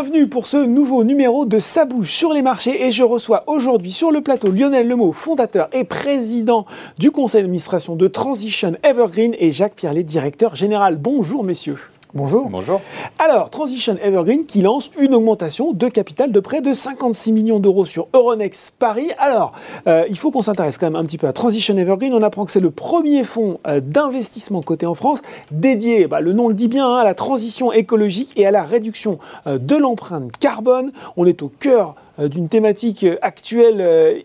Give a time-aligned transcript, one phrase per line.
[0.00, 3.90] Bienvenue pour ce nouveau numéro de Sa bouche sur les marchés et je reçois aujourd'hui
[3.90, 6.66] sur le plateau Lionel Lemot, fondateur et président
[6.98, 10.98] du conseil d'administration de Transition Evergreen et Jacques Pierlet, directeur général.
[10.98, 11.78] Bonjour messieurs.
[12.14, 12.48] Bonjour.
[12.48, 12.80] Bonjour.
[13.18, 17.84] Alors, Transition Evergreen qui lance une augmentation de capital de près de 56 millions d'euros
[17.84, 19.10] sur Euronext Paris.
[19.18, 19.52] Alors,
[19.86, 22.14] euh, il faut qu'on s'intéresse quand même un petit peu à Transition Evergreen.
[22.14, 26.32] On apprend que c'est le premier fonds euh, d'investissement coté en France dédié, bah, le
[26.32, 29.76] nom le dit bien, hein, à la transition écologique et à la réduction euh, de
[29.76, 30.92] l'empreinte carbone.
[31.18, 34.24] On est au cœur d'une thématique actuelle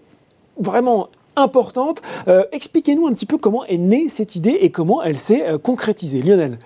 [0.57, 2.01] vraiment importante.
[2.51, 6.23] Expliquez-nous un petit peu comment est née cette idée et comment elle s'est concrétisée.
[6.23, 6.57] Lionel.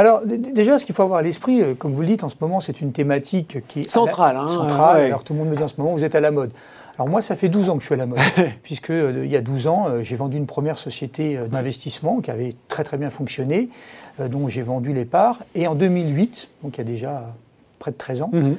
[0.00, 2.36] Alors déjà, ce qu'il faut avoir à l'esprit, euh, comme vous le dites, en ce
[2.40, 4.34] moment, c'est une thématique qui est centrale.
[4.34, 5.02] Hein, centrale.
[5.02, 6.52] Alors tout le monde me dit en ce moment, vous êtes à la mode.
[6.94, 8.18] Alors moi, ça fait 12 ans que je suis à la mode,
[8.62, 12.30] puisque euh, il y a 12 ans, euh, j'ai vendu une première société d'investissement qui
[12.30, 13.68] avait très très bien fonctionné,
[14.18, 15.40] dont j'ai vendu les parts.
[15.54, 17.34] Et en 2008, donc il y a déjà
[17.80, 18.56] près de 13 ans, mhm.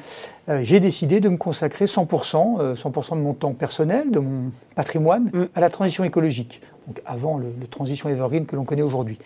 [0.63, 5.47] j'ai décidé de me consacrer 100%, 100% de mon temps personnel, de mon patrimoine, mhm.
[5.55, 6.59] à la transition écologique.
[6.87, 9.17] Donc avant le, le transition evergreen que l'on connaît aujourd'hui.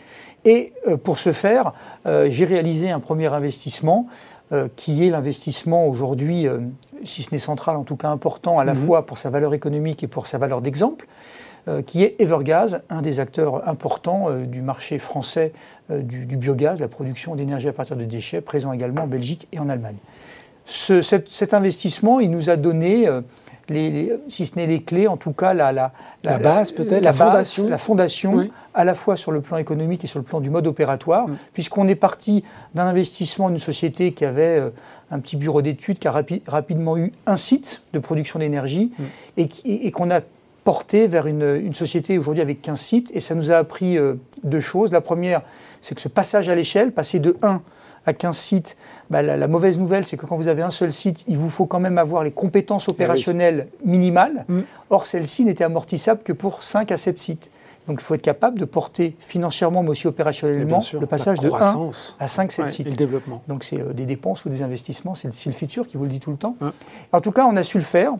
[0.45, 1.73] Et euh, pour ce faire,
[2.05, 4.07] euh, j'ai réalisé un premier investissement
[4.51, 6.47] euh, qui est l'investissement aujourd'hui,
[7.03, 8.85] si ce n'est central, en tout cas important, à la mhm.
[8.85, 11.07] fois pour sa valeur économique et pour sa valeur d'exemple,
[11.85, 15.51] qui est Evergaz, un des acteurs importants du marché français
[15.89, 19.69] du, biogaz, la production d'énergie à partir de déchets, présent également en Belgique et en
[19.69, 19.97] Allemagne.
[20.65, 23.09] cet, investissement, il nous a donné
[24.29, 25.91] si ce n'est les clés, en tout cas la, la,
[26.37, 30.19] base peut-être, la, fondation, la fondation à la fois sur le plan économique et sur
[30.19, 31.37] le plan du mode opératoire, mm.
[31.53, 32.43] puisqu'on est parti
[32.75, 34.69] d'un investissement d'une société qui avait euh,
[35.09, 39.43] un petit bureau d'études, qui a rapidement eu un site de production d'énergie mm.
[39.65, 40.21] et, qu'on a
[40.65, 43.11] porté vers une, société aujourd'hui avec 15 sites.
[43.13, 44.91] Et ça nous a appris euh, deux choses.
[44.91, 45.43] La première,
[45.81, 47.61] c'est que ce passage à l'échelle, passer de 1
[48.07, 48.77] à 15 sites,
[49.09, 51.67] bah, la, mauvaise nouvelle, c'est que quand vous avez un seul site, il vous faut
[51.67, 54.45] quand même avoir les compétences opérationnelles minimales.
[54.47, 54.61] Mm.
[54.89, 57.51] Or, celle-ci n'était amortissable que pour 5 à 7 sites.
[57.87, 61.89] Donc il faut être capable de porter financièrement, mais aussi opérationnellement, le passage de 1
[62.19, 62.87] à 5, 7 sites.
[62.87, 63.43] Et le développement.
[63.47, 66.09] Donc c'est euh, des dépenses ou des investissements, c'est le, le, futur qui vous le
[66.09, 66.55] dit tout le temps.
[67.11, 68.13] En tout cas, on a su le faire.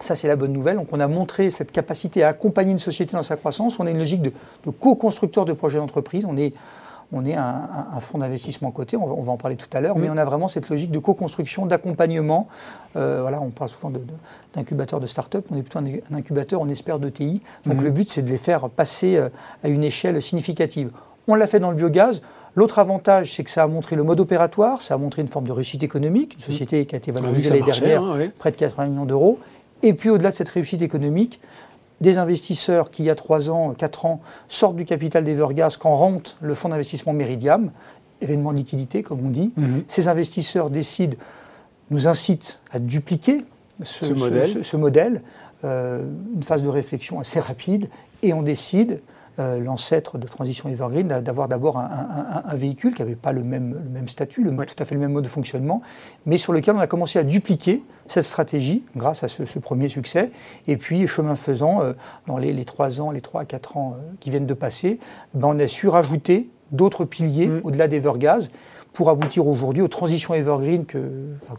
[0.00, 0.76] Ça, c'est la bonne nouvelle.
[0.76, 3.78] Donc, on a montré cette capacité à accompagner une société dans sa croissance.
[3.80, 4.32] On a une logique de,
[4.64, 6.24] de co-constructeur de projets d'entreprise.
[6.26, 6.54] On est
[7.12, 10.12] on est un, fonds d'investissement coté, on va, en parler tout à l'heure, mais mm.
[10.12, 12.48] on a vraiment cette logique de co-construction, d'accompagnement.
[12.96, 13.92] Euh, voilà, on parle souvent
[14.54, 17.42] d'incubateur de, start-up, on est plutôt un, incubateur, on espère, de TI.
[17.66, 17.82] Donc mm.
[17.82, 19.28] le but, c'est de les faire passer euh,
[19.64, 20.90] à une échelle significative.
[21.26, 22.22] On l'a fait dans le biogaz.
[22.56, 25.46] L'autre avantage, c'est que ça a montré le mode opératoire, ça a montré une forme
[25.46, 28.86] de réussite économique, une société qui a été valorisée l'année dernière, hein, près de 80
[28.86, 29.38] millions d'euros.
[29.82, 31.40] Et puis au-delà de cette réussite économique,
[32.00, 35.94] des investisseurs qui, il y a 3 ans, 4 ans, sortent du capital d'Evergas quand
[35.94, 37.70] rentre le fonds d'investissement Meridiam,
[38.20, 39.52] événement de liquidité, comme on dit.
[39.56, 39.84] Mhm.
[39.88, 41.16] Ces investisseurs décident,
[41.90, 43.44] nous incitent à dupliquer
[43.82, 45.22] ce, modèle,
[45.64, 46.02] euh,
[46.34, 47.88] une phase de réflexion assez rapide,
[48.22, 49.00] et on décide
[49.38, 53.90] euh, l'ancêtre de Transition Evergreen, d'avoir d'abord un, véhicule qui n'avait pas le même, le
[53.90, 55.82] même statut, le, tout à fait le même mode de fonctionnement,
[56.26, 60.30] mais sur lequel on a commencé à dupliquer cette stratégie grâce à ce, premier succès.
[60.66, 61.92] Et puis, chemin faisant, euh,
[62.26, 64.98] dans les, trois ans, les trois à quatre ans euh, qui viennent de passer,
[65.34, 67.60] ben, on a su rajouter d'autres piliers mm.
[67.64, 68.50] au-delà d'Evergaz
[68.92, 70.98] pour aboutir aujourd'hui aux transitions evergreen que,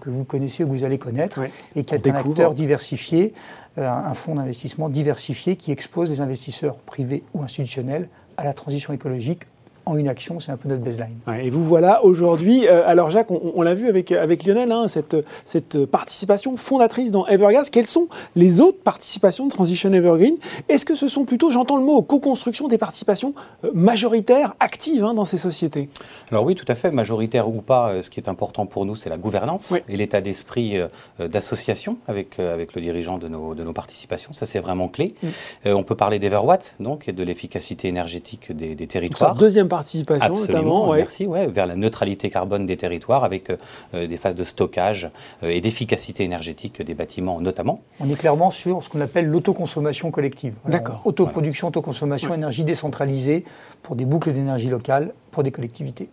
[0.02, 1.40] que vous connaissez ou que vous allez connaître,
[1.76, 3.34] et qui est un acteur diversifié,
[3.78, 9.44] un fonds d'investissement diversifié qui expose les investisseurs privés ou institutionnels à la transition écologique
[9.86, 11.18] en une action, c'est un peu notre baseline.
[11.42, 12.68] et vous voilà aujourd'hui.
[12.68, 15.16] Euh, alors Jacques, on, l'a vu avec, avec Lionel, hein, cette,
[15.46, 17.70] cette participation fondatrice dans Evergas.
[17.72, 20.36] Quelles sont les autres participations de Transition Evergreen?
[20.70, 23.34] Est-ce que ce sont plutôt, j'entends le mot, co-construction des participations
[23.66, 25.90] euh, majoritaires, actives hein, dans ces sociétés?
[26.32, 28.96] Alors oui, tout à fait, majoritaire ou pas, euh, ce qui est important pour nous,
[28.96, 30.76] c'est la gouvernance et l'état d'esprit
[31.20, 34.34] d'association avec, avec le dirigeant de nos, de nos participations.
[34.34, 35.16] Ça, c'est vraiment clé.
[35.24, 35.70] Mm.
[35.70, 39.36] on peut parler d'Everwatt, donc, et de l'efficacité énergétique des, des territoires.
[39.36, 40.94] deuxième participation notamment.
[40.94, 45.10] Merci, ouais, vers la neutralité carbone des territoires avec euh, des phases de stockage
[45.44, 47.82] euh, et d'efficacité énergétique des bâtiments notamment.
[48.00, 50.56] On est clairement sur ce qu'on appelle l'autoconsommation collective.
[50.66, 51.02] D'accord.
[51.06, 53.46] Autoproduction, autoconsommation, énergie décentralisée
[53.82, 56.10] pour des boucles d'énergie locales, pour des collectivités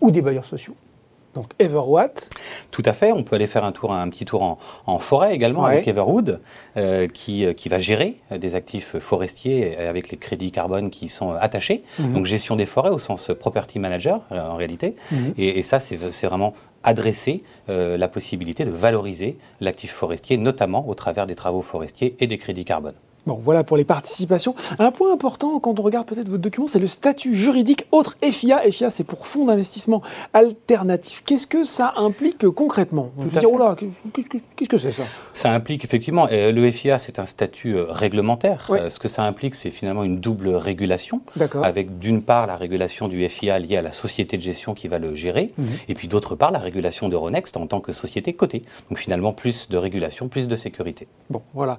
[0.00, 0.76] ou des bailleurs sociaux.
[1.34, 2.28] Donc Everwatt.
[2.70, 3.12] Tout à fait.
[3.12, 6.40] On peut aller faire un tour, un petit tour en, forêt également avec Everwood,
[6.76, 11.32] euh, qui, euh, qui va gérer des actifs forestiers avec les crédits carbone qui sont
[11.32, 11.84] attachés.
[11.98, 12.14] Mhm.
[12.14, 14.96] Donc gestion des forêts au sens property manager euh, en réalité.
[15.12, 15.34] Mhm.
[15.38, 15.96] Et, ça, c'est
[16.26, 22.26] vraiment adresser la possibilité de valoriser l'actif forestier, notamment au travers des travaux forestiers et
[22.26, 22.94] des crédits carbone.
[23.26, 24.54] Bon, voilà pour les participations.
[24.78, 28.60] Un point important quand on regarde peut-être votre document, c'est le statut juridique autre FIA.
[28.70, 30.02] FIA, c'est pour Fonds d'investissement
[30.32, 31.22] alternatif.
[31.26, 33.10] Qu'est-ce que ça implique concrètement?
[33.20, 33.74] Tout dire, oh
[34.56, 35.02] qu'est-ce que c'est ça?
[35.34, 38.66] Ça implique effectivement, euh, le FIA, c'est un statut euh, réglementaire.
[38.70, 41.20] Euh, ce que ça implique, c'est finalement une double régulation.
[41.62, 44.98] Avec d'une part la régulation du FIA liée à la société de gestion qui va
[44.98, 45.66] le gérer, mhm.
[45.88, 48.62] et puis d'autre part la régulation d'Euronext en tant que société cotée.
[48.88, 51.06] Donc finalement, plus de régulation, plus de sécurité.
[51.28, 51.78] Bon, voilà.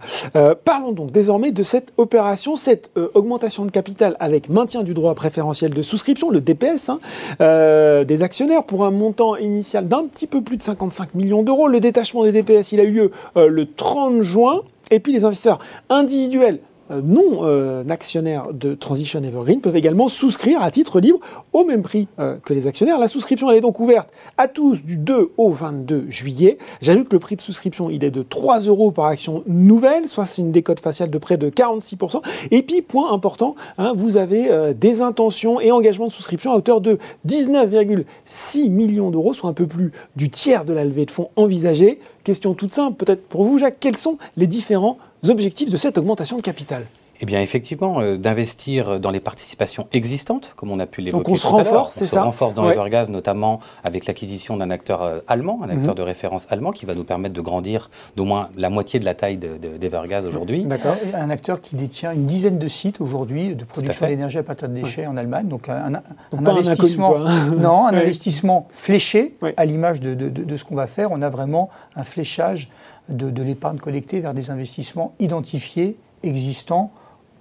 [0.64, 5.16] parlons donc désormais de cette opération, cette euh, augmentation de capital avec maintien du droit
[5.16, 7.00] préférentiel de souscription, le DPS, hein,
[7.40, 11.70] euh, des actionnaires pour un montant initial d'un petit peu plus de 55 millions d'euros.
[11.70, 14.62] Le détachement des DPS, il a eu lieu euh, le 30 juin.
[14.94, 16.60] Et puis les investisseurs individuels
[17.04, 21.20] non euh, actionnaires de Transition Evergreen peuvent également souscrire à titre libre
[21.54, 22.98] au même prix euh, que les actionnaires.
[22.98, 26.58] La souscription est donc ouverte à tous du 2 au 22 juillet.
[26.82, 30.26] J'ajoute que le prix de souscription il est de 3 euros par action nouvelle, soit
[30.26, 32.22] c'est une décote faciale de près de 46%.
[32.52, 36.82] Et puis point important, hein, vous avez des intentions et engagements de souscription à hauteur
[36.82, 36.98] de
[37.28, 42.00] 19,6 millions d'euros, soit un peu plus du tiers de la levée de fonds envisagée.
[42.24, 44.98] Question toute simple, peut-être pour vous Jacques, quels sont les différents
[45.28, 46.86] objectifs de cette augmentation de capital?
[47.22, 51.24] Eh bien, effectivement, euh, d'investir dans les participations existantes, comme on a pu l'évoquer.
[51.24, 54.72] Donc, on se renforce, c'est ça On se renforce dans Evergaz, notamment avec l'acquisition d'un
[54.72, 55.96] acteur euh, allemand, un acteur mhm.
[55.96, 59.14] de référence allemand, qui va nous permettre de grandir d'au moins la moitié de la
[59.14, 60.64] taille d'Evergaz aujourd'hui.
[60.64, 60.96] D'accord.
[61.14, 64.74] Un acteur qui détient une dizaine de sites aujourd'hui de production d'énergie à partir de
[64.74, 65.48] déchets en Allemagne.
[65.48, 65.94] Donc, un,
[66.34, 67.20] investissement,
[67.58, 71.12] non, un investissement fléché, à l'image de, de, ce qu'on va faire.
[71.12, 72.70] On a vraiment un fléchage
[73.10, 76.92] de, l'épargne collectée vers des investissements identifiés, existants,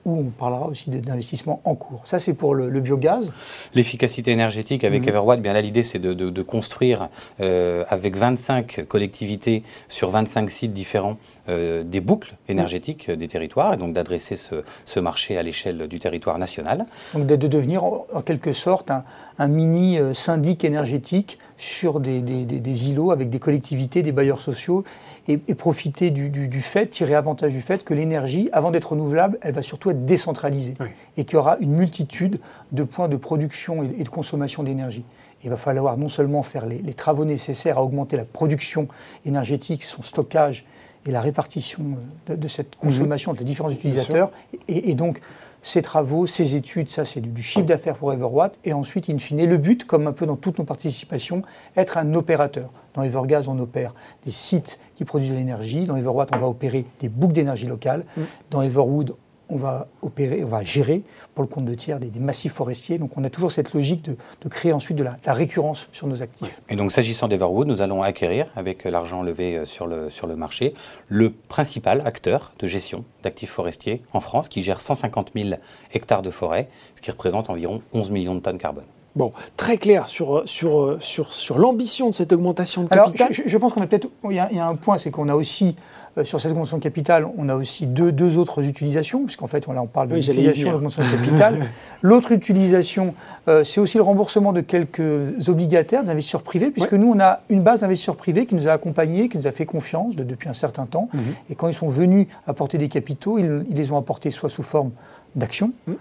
[0.05, 2.03] où on parlera aussi d'investissements en cours.
[2.05, 3.31] Ça, c'est pour le, biogaz.
[3.75, 5.09] L'efficacité énergétique avec mmh.
[5.09, 7.09] Everwatt, bien là, l'idée, c'est de, construire
[7.41, 11.17] euh, avec 25 collectivités sur 25 sites différents
[11.51, 16.39] euh, des boucles énergétiques des territoires et donc d'adresser ce, marché à l'échelle du territoire
[16.39, 16.87] national.
[17.15, 18.93] Donc de, devenir en, quelque sorte
[19.39, 24.85] un, mini euh, syndic énergétique sur des, îlots avec des collectivités, des bailleurs sociaux
[25.29, 29.63] et, profiter du, fait, tirer avantage du fait que l'énergie, avant d'être renouvelable, elle va
[29.63, 30.75] surtout être décentralisée
[31.17, 32.41] et qu'il y aura une multitude
[32.73, 35.05] de points de production et, de consommation d'énergie.
[35.43, 38.89] Il va falloir non seulement faire les, travaux nécessaires à augmenter la production
[39.27, 40.65] énergétique, son stockage
[41.07, 41.81] et la répartition
[42.27, 42.89] de, cette mhm.
[42.89, 44.31] consommation entre les différents utilisateurs,
[44.69, 45.21] et, donc
[45.63, 49.45] ces travaux, ces études, ça c'est du, chiffre d'affaires pour Everwatt, et ensuite, in fine,
[49.45, 51.43] le but, comme un peu dans toutes nos participations,
[51.77, 52.71] être un opérateur.
[52.95, 53.95] Dans Evergaz, on opère
[54.25, 55.85] des sites qui produisent de l'énergie.
[55.85, 58.05] Dans Everwatt, on va opérer des boucles d'énergie locales.
[58.17, 58.23] Mm.
[58.51, 59.15] Dans Everwood,
[59.51, 61.03] on va opérer, on va gérer
[61.35, 62.99] pour le compte de tiers des, massifs forestiers.
[62.99, 64.17] Donc on a toujours cette logique de,
[64.49, 66.61] créer ensuite de la, récurrence sur nos actifs.
[66.69, 70.75] Et donc s'agissant d'Everwood, nous allons acquérir, avec l'argent levé euh, sur le, marché,
[71.09, 75.51] le principal acteur de gestion d'actifs forestiers en France, qui gère 150 000
[75.93, 78.85] hectares de forêt, ce qui représente environ 11 millions de tonnes carbone.
[79.17, 83.29] Bon, très clair sur, sur, sur, sur l'ambition de cette augmentation de capital.
[83.29, 84.09] Alors, je, pense qu'on a peut-être.
[84.25, 85.75] Il, y a un point, c'est qu'on a aussi,
[86.17, 89.67] euh, sur cette augmentation de capital, on a aussi deux, deux autres utilisations, puisqu'en fait,
[89.67, 91.67] on, là, on parle de l'utilisation d'augmentation de capital.
[92.03, 93.15] L'autre utilisation,
[93.49, 97.63] euh, c'est aussi le remboursement de quelques obligataires, d'investisseurs privés, puisque nous, on a une
[97.63, 100.87] base d'investisseurs privés qui nous a accompagnés, qui nous a fait confiance depuis un certain
[100.87, 101.09] temps.
[101.13, 101.21] Mhm.
[101.51, 104.93] Et quand ils sont venus apporter des capitaux, ils, les ont apportés soit sous forme
[105.35, 105.73] d'actions.
[105.89, 105.97] Mhm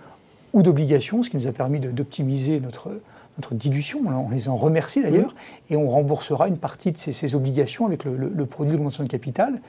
[0.54, 2.92] ou d'obligations, ce qui nous a permis d'optimiser notre,
[3.38, 4.02] notre dilution.
[4.08, 5.34] On les en remercie d'ailleurs.
[5.70, 9.62] Et on remboursera une partie de ces, obligations avec le, produit d'augmentation de capital.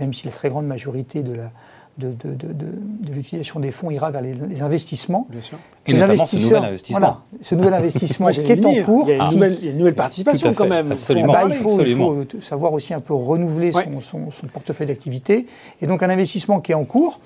[0.00, 1.50] Même si la très grande majorité de la,
[1.98, 5.26] de, de, de, l'utilisation des fonds ira vers les, investissements.
[5.30, 5.58] Bien sûr.
[5.86, 6.98] Et les notamment ce nouvel investissement.
[6.98, 9.08] Voilà, ce nouvel investissement qui est en cours.
[9.08, 9.30] Il y a
[9.70, 10.92] une nouvelle, participation quand même.
[10.92, 11.32] Absolument.
[11.32, 15.46] Bah, il, faut, il, faut, savoir aussi un peu renouveler son, son, son portefeuille d'activité.
[15.80, 17.20] Et donc un investissement qui est en cours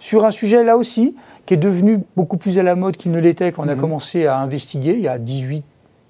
[0.00, 1.14] sur un sujet là aussi
[1.46, 3.80] qui est devenu beaucoup plus à la mode qu'il ne l'était quand on a mhm.
[3.80, 5.62] commencé à investiguer il y a 18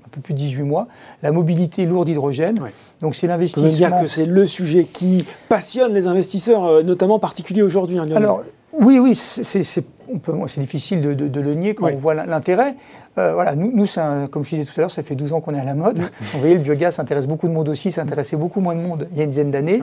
[0.07, 0.89] un peu plus de 18 mois,
[1.23, 2.59] la mobilité lourde d'hydrogène.
[3.01, 3.69] Donc c'est l'investissement.
[3.69, 7.97] On dire que c'est le sujet qui passionne les investisseurs, euh, notamment particuliers aujourd'hui.
[7.97, 8.43] Hein, Alors
[8.73, 12.75] oui, oui, c'est difficile de, de, le nier quand on voit l'intérêt.
[13.19, 13.87] Euh, voilà, nous, nous
[14.31, 15.99] comme je disais tout à l'heure, ça fait 12 ans qu'on est à la mode.
[16.21, 19.09] Vous voyez, le biogaz intéresse beaucoup de monde aussi, ça intéressait beaucoup moins de monde
[19.13, 19.81] il y a une dizaine d'années.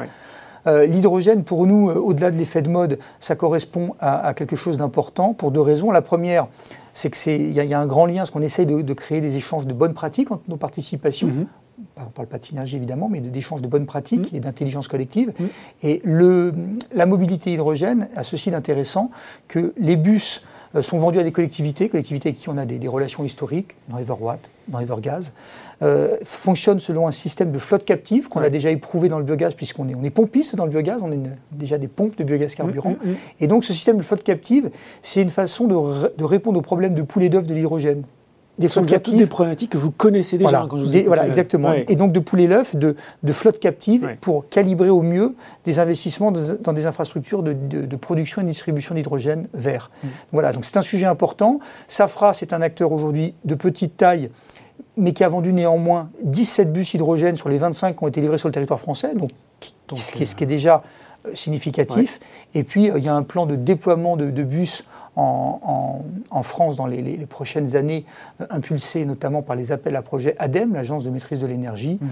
[0.67, 4.77] Euh, l'hydrogène, pour nous, euh, au-delà de l'effet de mode, ça correspond à, quelque chose
[4.77, 5.91] d'important pour deux raisons.
[5.91, 6.47] La première,
[6.93, 9.73] c'est qu'il y, a un grand lien, parce qu'on essaye de, créer des échanges de
[9.73, 11.29] bonnes pratiques entre nos participations.
[11.95, 14.37] On ne parle pas de synergie évidemment, mais d'échanges de bonnes pratiques mhm.
[14.37, 15.31] et d'intelligence collective.
[15.39, 15.47] Mhm.
[15.83, 16.51] Et le,
[16.93, 19.11] la mobilité hydrogène a ceci d'intéressant
[19.47, 20.43] que les bus
[20.81, 24.49] sont vendus à des collectivités, collectivités avec qui on a des, relations historiques, dans Everwatt,
[24.67, 25.31] dans Evergaz,
[25.81, 29.53] euh, fonctionnent selon un système de flotte captive qu'on a déjà éprouvé dans le biogaz,
[29.53, 31.15] puisqu'on est, on est pompiste dans le biogaz, on a
[31.51, 32.91] déjà des pompes de biogaz carburant.
[32.91, 33.15] Mm, mm, mm.
[33.41, 34.69] Et donc ce système de flotte captive,
[35.03, 38.03] c'est une façon de, de répondre aux problèmes de poulet d'œuf de l'hydrogène
[38.57, 39.13] des flottes captives.
[39.13, 40.49] toutes des problématiques que vous connaissez déjà.
[40.49, 41.73] Voilà, quand je vous voilà exactement.
[41.73, 45.35] Et donc de pouler l'œuf, de, de flotte captive pour calibrer au mieux
[45.65, 49.91] des investissements dans des infrastructures de, de, production et de distribution d'hydrogène vert.
[50.03, 50.07] Mm.
[50.31, 51.59] Voilà, donc c'est un sujet important.
[51.87, 54.29] Safra, c'est un acteur aujourd'hui de petite taille
[54.97, 58.37] mais qui a vendu néanmoins 17 bus hydrogène sur les 25 qui ont été livrés
[58.37, 59.29] sur le territoire français, donc,
[59.95, 60.83] ce, qui est, ce, qui est, déjà
[61.27, 62.19] euh, significatif.
[62.55, 64.83] Et puis, euh, il y a un plan de déploiement de, de bus
[65.17, 68.05] en, France dans les, prochaines années,
[68.41, 71.97] euh, impulsé notamment par les appels à projets ADEME, l'Agence de maîtrise de l'énergie.
[72.01, 72.09] Mhm.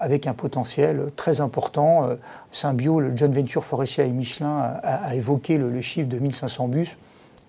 [0.00, 2.04] avec un potentiel très important.
[2.04, 2.16] Euh,
[2.52, 6.96] Symbio, le joint venture Forestia et Michelin, a, évoqué le, chiffre de 1500 bus.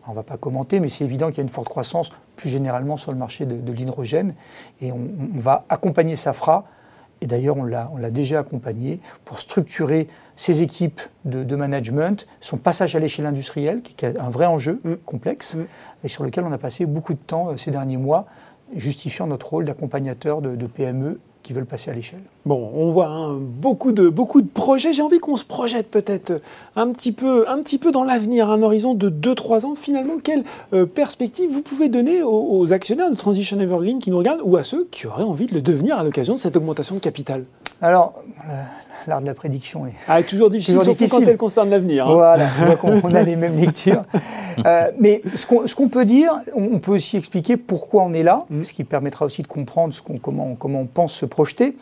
[0.08, 2.50] On ne va pas commenter, mais c'est évident qu'il y a une forte croissance plus
[2.50, 4.36] généralement sur le marché de, l'hydrogène.
[4.82, 5.00] Et on,
[5.36, 6.64] va accompagner Safra,
[7.22, 13.00] et d'ailleurs on l'a déjà accompagné, pour structurer ses équipes de, management, son passage à
[13.00, 14.94] l'échelle industrielle, qui est un vrai enjeu mm.
[15.06, 15.66] complexe, mm.
[16.06, 18.26] et sur lequel on a passé beaucoup de temps euh, ces derniers mois,
[18.74, 22.22] justifiant notre rôle d'accompagnateur de, PME qui veulent passer à l'échelle.
[22.46, 24.94] Bon, on voit hein, beaucoup, de, beaucoup de projets.
[24.94, 26.42] J'ai envie qu'on se projette peut-être
[26.76, 29.76] un petit peu, un petit peu dans l'avenir, un horizon de 2-3 ans.
[29.76, 30.44] Finalement, quelle
[30.74, 34.64] euh, perspective vous pouvez donner aux, actionnaires de Transition Evergreen qui nous regardent ou à
[34.64, 37.46] ceux qui auraient envie de le devenir à l'occasion de cette augmentation de capital?
[37.82, 38.64] Alors, euh,
[39.08, 42.08] l'art de la prédiction est ah, toujours difficile, surtout quand elle concerne l'avenir.
[42.08, 42.14] Hein.
[42.14, 42.48] Voilà,
[42.84, 44.04] on, a les mêmes lectures.
[44.66, 48.64] Euh, mais ce qu'on peut dire, on, peut aussi expliquer pourquoi on est là, mm.
[48.64, 51.78] ce qui permettra aussi de comprendre ce comment, comment on pense se projeter.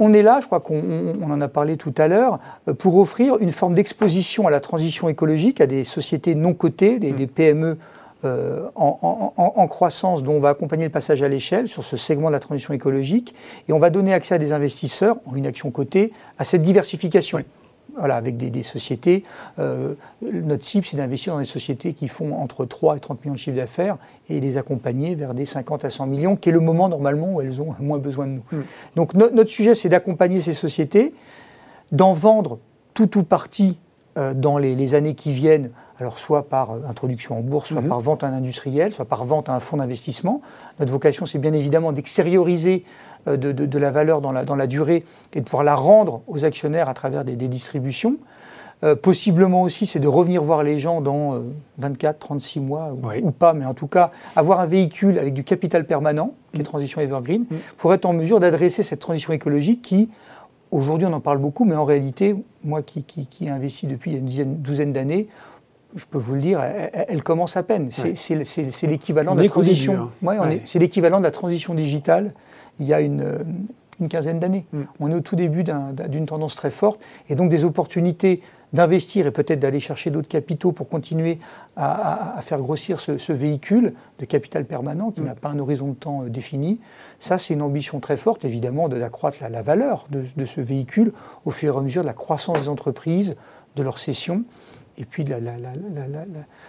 [0.00, 3.36] On est là, je crois qu'on en a parlé tout à l'heure, euh, pour offrir
[3.38, 7.16] une forme d'exposition à la transition écologique à des sociétés non cotées, des, mm.
[7.16, 7.78] des PME
[8.24, 12.32] euh, en, croissance dont on va accompagner le passage à l'échelle sur ce segment de
[12.32, 13.34] la transition écologique
[13.68, 17.42] et on va donner accès à des investisseurs en une action cotée à cette diversification.
[17.96, 19.24] Voilà, avec des, sociétés.
[19.58, 23.34] Euh, notre cible, c'est d'investir dans des sociétés qui font entre 3 et 30 millions
[23.34, 23.96] de chiffres d'affaires
[24.28, 27.40] et les accompagner vers des 50 à 100 millions, qui est le moment normalement où
[27.40, 28.62] elles ont moins besoin de nous.
[28.96, 31.12] Donc notre sujet, c'est d'accompagner ces sociétés,
[31.90, 32.58] d'en vendre
[32.94, 33.76] tout ou partie
[34.18, 37.88] euh, dans les, années qui viennent alors soit par euh, introduction en bourse, soit mhm.
[37.88, 40.40] par vente à un industriel, soit par vente à un fonds d'investissement.
[40.78, 42.84] Notre vocation, c'est bien évidemment d'extérioriser
[43.28, 45.04] euh, de, la valeur dans la, dans la, durée
[45.34, 48.16] et de pouvoir la rendre aux actionnaires à travers des, distributions.
[48.82, 51.42] Euh, possiblement aussi, c'est de revenir voir les gens dans
[51.76, 55.84] 24, 36 mois ou, pas, mais en tout cas, avoir un véhicule avec du capital
[55.84, 56.66] permanent, qui est mhm.
[56.66, 57.58] Transition Evergreen, mhm.
[57.76, 60.08] pour être en mesure d'adresser cette transition écologique qui,
[60.70, 64.12] aujourd'hui, on en parle beaucoup, mais en réalité, moi qui, qui, qui ai investi depuis
[64.12, 65.28] une dizaine, douzaine d'années,
[65.96, 67.90] je peux vous le dire, elle, commence à peine.
[67.90, 70.10] C'est l'équivalent de la transition.
[70.26, 70.58] Hein.
[70.64, 72.32] C'est l'équivalent de la transition digitale
[72.80, 73.38] il y a une,
[74.08, 74.64] quinzaine d'années.
[74.72, 74.82] Mm.
[75.00, 78.40] On est au tout début d'une tendance très forte et donc des opportunités
[78.72, 81.38] d'investir et peut-être d'aller chercher d'autres capitaux pour continuer
[81.76, 85.24] à, faire grossir ce, véhicule de capital permanent qui mm.
[85.24, 86.80] n'a pas un horizon de temps euh, défini.
[87.18, 91.12] Ça, c'est une ambition très forte, évidemment, d'accroître la, la, valeur de, de, ce véhicule
[91.44, 93.36] au fur et à mesure de la croissance des entreprises,
[93.76, 94.44] de leur cession
[95.00, 95.38] et puis la,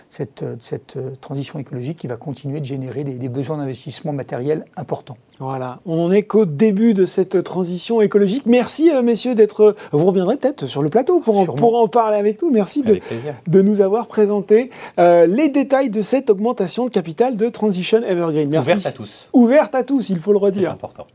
[0.07, 5.17] cette, cette, euh, transition écologique qui va continuer de générer des, besoins d'investissement matériel importants.
[5.39, 8.43] Voilà, on n'en est qu'au début de cette transition écologique.
[8.45, 9.75] Merci euh, messieurs d'être...
[9.91, 12.51] Vous reviendrez peut-être sur le plateau pour en, pour en, parler avec nous.
[12.51, 12.99] Merci de,
[13.47, 18.49] de, nous avoir présenté euh, les détails de cette augmentation de capital de Transition Evergreen.
[18.49, 18.71] Merci.
[18.71, 19.29] Ouverte à tous.
[19.33, 20.69] Ouverte à tous, il faut le redire.
[20.69, 21.07] C'est important.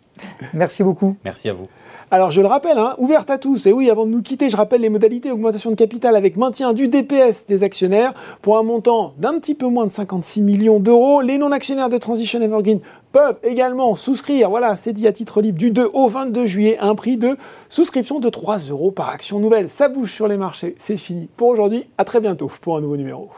[0.52, 1.16] Merci beaucoup.
[1.24, 1.68] Merci à vous.
[2.12, 3.66] Alors je le rappelle, hein, ouverte à tous.
[3.66, 6.72] Et oui, avant de nous quitter, je rappelle les modalités d'augmentation de capital avec maintien
[6.72, 11.20] du DPS des actionnaires pour un montant d'un petit peu moins de 56 millions d'euros.
[11.20, 12.78] Les non-actionnaires de Transition Evergreen
[13.10, 16.94] peuvent également souscrire, voilà, c'est dit à titre libre, du 2 au 22 juillet, un
[16.94, 17.36] prix de
[17.68, 19.68] souscription de 3 euros par action nouvelle.
[19.68, 21.86] Ça bouge sur les marchés, c'est fini pour aujourd'hui.
[21.98, 23.30] À très bientôt pour un nouveau numéro.